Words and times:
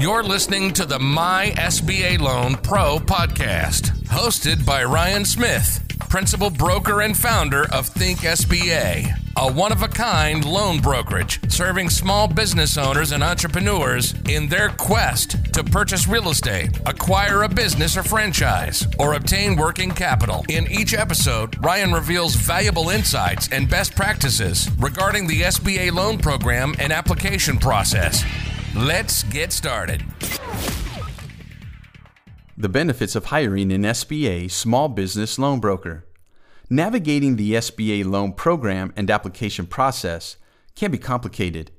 You're 0.00 0.22
listening 0.22 0.72
to 0.74 0.86
the 0.86 0.98
My 0.98 1.52
SBA 1.58 2.18
Loan 2.18 2.54
Pro 2.54 2.96
podcast, 2.98 3.90
hosted 4.06 4.64
by 4.64 4.84
Ryan 4.84 5.26
Smith, 5.26 5.84
principal 6.08 6.48
broker 6.48 7.02
and 7.02 7.14
founder 7.14 7.70
of 7.70 7.88
Think 7.88 8.20
SBA, 8.20 9.14
a 9.36 9.52
one 9.52 9.70
of 9.70 9.82
a 9.82 9.88
kind 9.88 10.46
loan 10.46 10.80
brokerage 10.80 11.38
serving 11.52 11.90
small 11.90 12.26
business 12.26 12.78
owners 12.78 13.12
and 13.12 13.22
entrepreneurs 13.22 14.14
in 14.30 14.48
their 14.48 14.70
quest 14.70 15.36
to 15.52 15.62
purchase 15.62 16.08
real 16.08 16.30
estate, 16.30 16.70
acquire 16.86 17.42
a 17.42 17.48
business 17.48 17.94
or 17.94 18.02
franchise, 18.02 18.86
or 18.98 19.12
obtain 19.12 19.56
working 19.56 19.90
capital. 19.90 20.42
In 20.48 20.66
each 20.72 20.94
episode, 20.94 21.62
Ryan 21.62 21.92
reveals 21.92 22.34
valuable 22.34 22.88
insights 22.88 23.50
and 23.52 23.68
best 23.68 23.94
practices 23.94 24.70
regarding 24.78 25.26
the 25.26 25.42
SBA 25.42 25.92
loan 25.92 26.16
program 26.16 26.74
and 26.78 26.94
application 26.94 27.58
process. 27.58 28.24
Let's 28.74 29.22
get 29.24 29.52
started. 29.52 30.02
The 32.56 32.70
benefits 32.70 33.14
of 33.14 33.26
hiring 33.26 33.70
an 33.70 33.82
SBA 33.82 34.50
small 34.50 34.88
business 34.88 35.38
loan 35.38 35.60
broker. 35.60 36.06
Navigating 36.70 37.36
the 37.36 37.52
SBA 37.52 38.06
loan 38.06 38.32
program 38.32 38.94
and 38.96 39.10
application 39.10 39.66
process 39.66 40.38
can 40.74 40.90
be 40.90 40.96
complicated. 40.96 41.70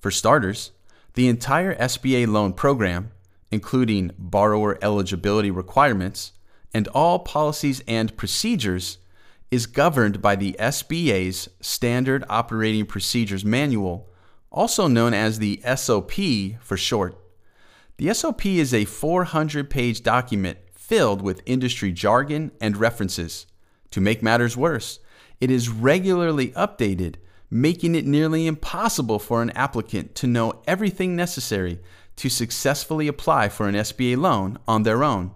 For 0.00 0.10
starters, 0.10 0.72
the 1.14 1.28
entire 1.28 1.74
SBA 1.76 2.26
loan 2.28 2.52
program, 2.52 3.12
including 3.50 4.10
borrower 4.18 4.76
eligibility 4.82 5.50
requirements 5.50 6.32
and 6.74 6.88
all 6.88 7.20
policies 7.20 7.82
and 7.88 8.14
procedures, 8.18 8.98
is 9.50 9.64
governed 9.64 10.20
by 10.20 10.36
the 10.36 10.54
SBA's 10.60 11.48
Standard 11.62 12.22
Operating 12.28 12.84
Procedures 12.84 13.46
Manual 13.46 14.10
also 14.54 14.86
known 14.86 15.12
as 15.12 15.38
the 15.38 15.60
SOP 15.76 16.12
for 16.60 16.76
short. 16.76 17.18
The 17.96 18.14
SOP 18.14 18.46
is 18.46 18.72
a 18.72 18.84
400 18.84 19.68
page 19.68 20.02
document 20.02 20.58
filled 20.72 21.20
with 21.20 21.42
industry 21.44 21.92
jargon 21.92 22.52
and 22.60 22.76
references. 22.76 23.46
To 23.90 24.00
make 24.00 24.22
matters 24.22 24.56
worse, 24.56 25.00
it 25.40 25.50
is 25.50 25.68
regularly 25.68 26.50
updated, 26.50 27.16
making 27.50 27.94
it 27.94 28.06
nearly 28.06 28.46
impossible 28.46 29.18
for 29.18 29.42
an 29.42 29.50
applicant 29.50 30.14
to 30.16 30.26
know 30.26 30.62
everything 30.66 31.16
necessary 31.16 31.80
to 32.16 32.28
successfully 32.28 33.08
apply 33.08 33.48
for 33.48 33.68
an 33.68 33.74
SBA 33.74 34.16
loan 34.16 34.58
on 34.68 34.84
their 34.84 35.02
own. 35.02 35.32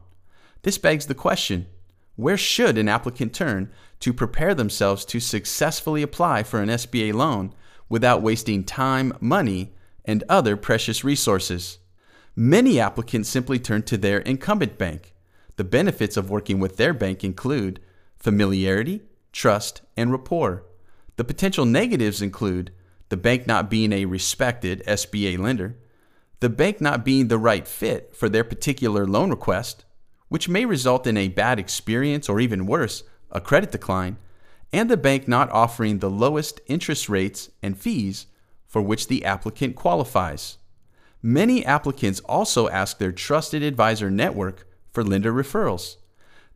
This 0.63 0.79
begs 0.79 1.07
the 1.07 1.15
question 1.15 1.67
where 2.15 2.37
should 2.37 2.79
an 2.79 2.89
applicant 2.89 3.33
turn 3.33 3.71
to 4.01 4.13
prepare 4.13 4.53
themselves 4.55 5.05
to 5.05 5.21
successfully 5.21 6.03
apply 6.03 6.43
for 6.43 6.61
an 6.61 6.69
SBA 6.69 7.15
loan 7.15 7.55
without 7.89 8.23
wasting 8.23 8.65
time, 8.65 9.13
money, 9.21 9.73
and 10.05 10.25
other 10.29 10.57
precious 10.57 11.05
resources. 11.05 11.79
Many 12.35 12.79
applicants 12.79 13.29
simply 13.29 13.59
turn 13.59 13.83
to 13.83 13.97
their 13.97 14.19
incumbent 14.19 14.79
bank. 14.79 15.15
The 15.57 15.65
benefits 15.65 16.17
of 16.17 16.31
working 16.31 16.61
with 16.61 16.77
their 16.77 16.95
bank 16.95 17.25
include 17.25 17.81
familiarity, 18.17 19.03
trust, 19.33 19.83
and 19.97 20.13
rapport. 20.13 20.65
The 21.17 21.25
potential 21.25 21.65
negatives 21.65 22.23
include 22.23 22.73
the 23.09 23.17
bank 23.17 23.47
not 23.47 23.71
being 23.71 23.93
a 23.93 24.05
respected 24.05 24.83
SBA 24.87 25.39
lender, 25.39 25.77
the 26.41 26.49
bank 26.49 26.81
not 26.81 27.05
being 27.05 27.29
the 27.29 27.39
right 27.39 27.67
fit 27.67 28.15
for 28.15 28.29
their 28.29 28.45
particular 28.45 29.07
loan 29.07 29.31
request, 29.31 29.85
which 30.29 30.49
may 30.49 30.65
result 30.65 31.07
in 31.07 31.17
a 31.17 31.29
bad 31.29 31.59
experience 31.59 32.29
or 32.29 32.39
even 32.39 32.67
worse, 32.67 33.03
a 33.33 33.41
credit 33.41 33.73
decline, 33.73 34.17
and 34.73 34.91
the 34.91 34.97
bank 34.97 35.27
not 35.27 35.51
offering 35.51 35.99
the 35.99 36.11
lowest 36.11 36.61
interest 36.67 37.09
rates 37.09 37.51
and 37.63 37.79
fees 37.79 38.27
for 38.67 38.83
which 38.83 39.09
the 39.09 39.25
applicant 39.25 39.77
qualifies. 39.77 40.59
Many 41.23 41.65
applicants 41.65 42.21
also 42.21 42.69
ask 42.69 42.99
their 42.99 43.13
trusted 43.13 43.63
advisor 43.63 44.11
network 44.11 44.67
for 44.93 45.03
lender 45.03 45.33
referrals. 45.33 45.97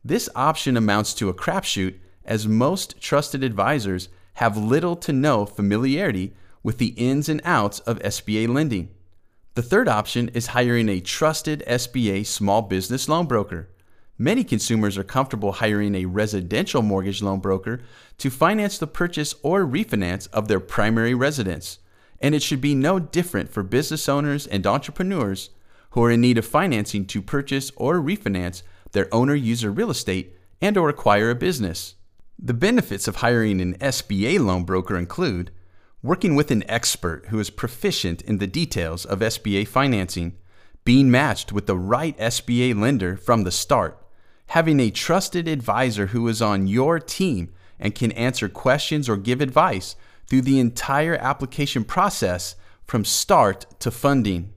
This 0.05 0.29
option 0.35 0.77
amounts 0.77 1.15
to 1.15 1.29
a 1.29 1.35
crapshoot 1.35 1.99
as 2.25 2.47
most 2.47 3.01
trusted 3.01 3.43
advisors 3.43 4.09
have 4.35 4.57
little 4.57 4.97
to 4.97 5.13
no 5.13 5.47
familiarity 5.47 6.33
with 6.63 6.79
the 6.79 6.95
ins 6.97 7.29
and 7.29 7.41
outs 7.45 7.81
of 7.81 7.99
SBA 8.01 8.49
lending. 8.49 8.91
The 9.55 9.63
third 9.63 9.89
option 9.89 10.29
is 10.29 10.49
hiring 10.49 10.89
a 10.89 11.01
trusted 11.01 11.63
SBA 11.67 12.25
small 12.27 12.63
business 12.63 13.09
loan 13.09 13.27
broker. 13.27 13.69
Many 14.19 14.45
consumers 14.45 14.99
are 14.99 15.05
comfortable 15.05 15.53
hiring 15.53 15.95
a 15.95 16.05
residential 16.05 16.83
mortgage 16.83 17.23
loan 17.23 17.41
broker 17.41 17.81
to 18.19 18.31
finance 18.31 18.79
the 18.79 18.87
purchase 18.87 19.35
or 19.43 19.67
refinance 19.67 20.29
of 20.33 20.49
their 20.49 20.61
primary 20.61 21.15
residence, 21.15 21.79
and 22.21 22.35
it 22.35 22.43
should 22.43 22.61
be 22.61 22.75
no 22.75 22.99
different 22.99 23.51
for 23.51 23.63
business 23.63 24.09
owners 24.09 24.47
and 24.47 24.67
entrepreneurs 24.67 25.51
who 25.91 26.05
are 26.05 26.11
in 26.11 26.21
need 26.21 26.39
of 26.39 26.47
financing 26.47 27.07
to 27.07 27.23
purchase 27.23 27.73
or 27.77 28.01
refinance 28.01 28.63
their 28.93 29.13
owner 29.13 29.35
user 29.35 29.71
real 29.71 29.91
estate 29.91 30.37
and 30.61 30.77
or 30.77 30.89
acquire 30.89 31.31
a 31.31 31.35
business. 31.35 31.95
The 32.39 32.55
benefits 32.55 33.09
of 33.09 33.17
hiring 33.17 33.61
an 33.61 33.79
SBA 33.79 34.39
loan 34.41 34.65
broker 34.65 34.97
include 34.97 35.51
working 36.03 36.35
with 36.35 36.51
an 36.51 36.65
expert 36.69 37.27
who 37.29 37.39
is 37.39 37.51
proficient 37.51 38.23
in 38.23 38.39
the 38.39 38.47
details 38.47 39.05
of 39.05 39.21
SBA 39.21 39.69
financing, 39.69 40.37
being 40.85 41.11
matched 41.11 41.53
with 41.53 41.67
the 41.67 41.77
right 41.77 42.17
SBA 42.19 42.79
lender 42.79 43.17
from 43.17 43.45
the 43.45 43.53
start, 43.53 44.02
having 44.49 44.81
a 44.81 44.91
trusted 44.91 45.49
advisor 45.49 46.09
who 46.09 46.27
is 46.29 46.43
on 46.43 46.67
your 46.67 46.99
team 46.99 47.53
and 47.79 47.95
can 47.95 48.13
answer 48.13 48.49
questions 48.49 49.09
or 49.09 49.17
give 49.17 49.41
advice 49.41 49.97
through 50.27 50.43
the 50.43 50.61
entire 50.61 51.17
application 51.17 51.85
process 51.85 52.55
from 52.87 53.05
start 53.05 53.67
to 53.81 53.91
funding. 53.91 54.53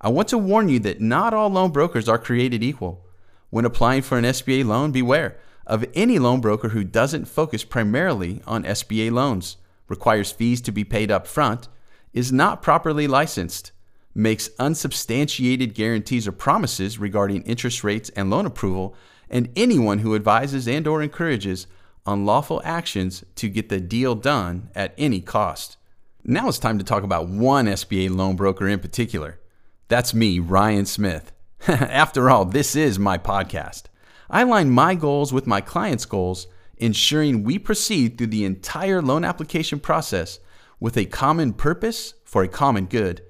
I 0.00 0.08
want 0.08 0.28
to 0.28 0.38
warn 0.38 0.68
you 0.68 0.78
that 0.80 1.00
not 1.00 1.34
all 1.34 1.50
loan 1.50 1.70
brokers 1.70 2.08
are 2.08 2.18
created 2.18 2.62
equal. 2.62 3.06
When 3.50 3.64
applying 3.64 4.02
for 4.02 4.18
an 4.18 4.24
SBA 4.24 4.64
loan, 4.64 4.90
beware 4.90 5.36
of 5.66 5.84
any 5.94 6.18
loan 6.18 6.40
broker 6.40 6.70
who 6.70 6.84
doesn't 6.84 7.26
focus 7.26 7.64
primarily 7.64 8.42
on 8.46 8.64
SBA 8.64 9.12
loans, 9.12 9.58
requires 9.88 10.32
fees 10.32 10.60
to 10.62 10.72
be 10.72 10.84
paid 10.84 11.10
up 11.10 11.26
front, 11.26 11.68
is 12.12 12.32
not 12.32 12.62
properly 12.62 13.06
licensed, 13.06 13.72
makes 14.14 14.50
unsubstantiated 14.58 15.74
guarantees 15.74 16.26
or 16.26 16.32
promises 16.32 16.98
regarding 16.98 17.42
interest 17.42 17.84
rates 17.84 18.10
and 18.10 18.30
loan 18.30 18.46
approval, 18.46 18.94
and 19.32 19.48
anyone 19.56 20.00
who 20.00 20.14
advises 20.14 20.68
and 20.68 20.86
or 20.86 21.02
encourages 21.02 21.66
unlawful 22.06 22.60
actions 22.64 23.24
to 23.34 23.48
get 23.48 23.70
the 23.70 23.80
deal 23.80 24.14
done 24.14 24.68
at 24.74 24.94
any 24.98 25.20
cost. 25.20 25.78
Now 26.22 26.48
it's 26.48 26.58
time 26.58 26.78
to 26.78 26.84
talk 26.84 27.02
about 27.02 27.28
one 27.28 27.66
SBA 27.66 28.14
loan 28.14 28.36
broker 28.36 28.68
in 28.68 28.78
particular. 28.78 29.40
That's 29.88 30.14
me, 30.14 30.38
Ryan 30.38 30.86
Smith. 30.86 31.32
After 31.68 32.30
all, 32.30 32.44
this 32.44 32.76
is 32.76 32.98
my 32.98 33.18
podcast. 33.18 33.84
I 34.28 34.42
align 34.42 34.70
my 34.70 34.94
goals 34.94 35.32
with 35.32 35.46
my 35.46 35.60
clients' 35.60 36.04
goals, 36.04 36.46
ensuring 36.76 37.42
we 37.42 37.58
proceed 37.58 38.16
through 38.16 38.28
the 38.28 38.44
entire 38.44 39.02
loan 39.02 39.24
application 39.24 39.80
process 39.80 40.38
with 40.78 40.96
a 40.96 41.04
common 41.06 41.52
purpose 41.52 42.14
for 42.24 42.42
a 42.42 42.48
common 42.48 42.86
good. 42.86 43.22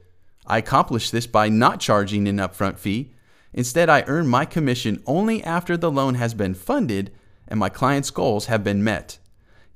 I 0.47 0.59
accomplish 0.59 1.11
this 1.11 1.27
by 1.27 1.49
not 1.49 1.81
charging 1.81 2.27
an 2.27 2.39
upfront 2.39 2.79
fee 2.79 3.13
Instead, 3.55 3.89
I 3.91 4.05
earn 4.07 4.27
my 4.27 4.45
commission 4.45 5.03
only 5.07 5.43
after 5.45 5.77
the 5.77 5.91
loan 5.91 6.15
has 6.15 6.35
been 6.35 6.55
funded 6.55 7.13
and 7.47 7.61
my 7.61 7.69
client's 7.69 8.11
goals 8.11 8.47
have 8.47 8.65
been 8.65 8.83
met. 8.83 9.19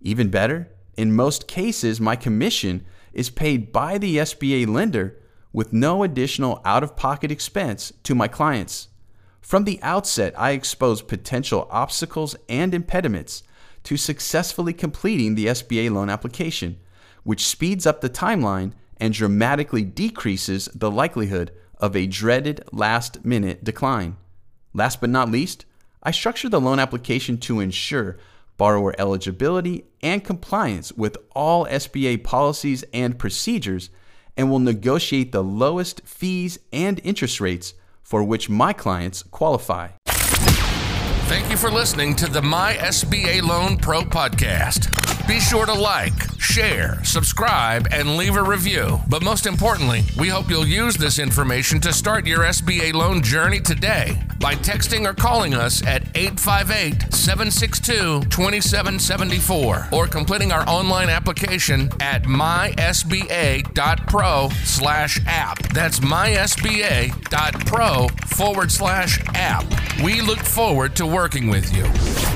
Even 0.01 0.29
better, 0.31 0.71
in 0.97 1.15
most 1.15 1.47
cases, 1.47 2.01
my 2.01 2.17
commission 2.17 2.85
is 3.13 3.29
paid 3.31 3.73
by 3.73 3.99
the 3.99 4.17
SBA 4.17 4.67
lender 4.67 5.19
with 5.53 5.73
no 5.73 6.03
additional 6.03 6.61
out 6.65 6.83
of 6.83 6.97
pocket 6.97 7.31
expense 7.31 7.93
to 8.03 8.15
my 8.15 8.29
clients. 8.29 8.89
From 9.41 9.65
the 9.65 9.79
outset, 9.83 10.35
I 10.39 10.51
expose 10.51 11.03
potential 11.03 11.69
obstacles 11.71 12.35
and 12.49 12.75
impediments 12.75 13.43
to 13.85 13.97
successfully 13.97 14.73
completing 14.73 15.35
the 15.35 15.47
SBA 15.47 15.91
loan 15.91 16.11
application, 16.11 16.79
which 17.23 17.47
speeds 17.47 17.87
up 17.87 18.01
the 18.01 18.11
timeline 18.11 18.73
and 18.99 19.15
dramatically 19.15 19.85
decreases 19.85 20.69
the 20.75 20.91
likelihood 20.91 21.53
of 21.79 21.97
a 21.97 22.07
dreaded 22.07 22.65
last 22.73 23.25
minute 23.25 23.65
decline. 23.65 24.17
Last 24.73 25.01
but 25.01 25.11
not 25.11 25.31
least, 25.31 25.65
I 26.03 26.11
structure 26.11 26.49
the 26.49 26.61
loan 26.61 26.79
application 26.79 27.39
to 27.39 27.61
ensure 27.61 28.19
borrower 28.57 28.95
eligibility 28.99 29.85
and 30.03 30.25
compliance 30.25 30.93
with 30.93 31.17
all 31.35 31.67
SBA 31.67 32.25
policies 32.25 32.85
and 32.93 33.19
procedures 33.19 33.91
and 34.37 34.51
will 34.51 34.59
negotiate 34.59 35.33
the 35.33 35.43
lowest 35.43 36.03
fees 36.07 36.59
and 36.73 37.01
interest 37.05 37.41
rates 37.41 37.75
for 38.03 38.23
which 38.23 38.49
my 38.49 38.73
clients 38.73 39.23
qualify. 39.23 39.89
Thank 40.07 41.51
you 41.51 41.57
for 41.57 41.71
listening 41.71 42.15
to 42.17 42.31
the 42.31 42.41
My 42.41 42.75
SBA 42.75 43.43
Loan 43.43 43.77
Pro 43.79 44.03
podcast. 44.03 45.06
Be 45.27 45.41
sure 45.41 45.67
to 45.67 45.75
like, 45.75 46.39
share, 46.39 47.03
subscribe, 47.03 47.89
and 47.91 48.17
leave 48.17 48.37
a 48.37 48.43
review. 48.43 49.01
But 49.09 49.25
most 49.25 49.45
importantly, 49.45 50.05
we 50.17 50.29
hope 50.29 50.49
you'll 50.49 50.65
use 50.65 50.97
this 50.97 51.19
information 51.19 51.81
to 51.81 51.93
start 51.93 52.29
your 52.29 52.45
SBA 52.45 52.93
loan 52.93 53.23
journey 53.23 53.59
today 53.59 54.23
by 54.39 54.55
texting 54.55 55.05
or 55.05 55.15
calling 55.15 55.53
us 55.53 55.85
at 55.85 56.03
858 56.17 57.13
762 57.13 58.21
2774 58.31 59.89
or 59.91 60.07
completing 60.07 60.53
our 60.53 60.63
online 60.69 61.09
application 61.09 61.91
at 62.01 62.23
mysba.pro 62.23 63.31
slash 64.63 65.19
app. 65.27 65.59
That's 65.75 65.99
mysba.pro 65.99 66.49
forward 68.27 68.71
slash 68.71 69.21
app. 69.35 69.65
We 70.05 70.21
look 70.21 70.39
forward 70.39 70.95
to 70.97 71.05
working 71.05 71.49
with 71.49 71.75
you. 71.77 72.36